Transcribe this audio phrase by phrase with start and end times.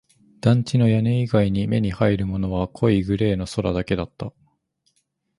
[0.39, 4.33] 団地の屋根以外に目に入るものは濃いグレーの空だけだった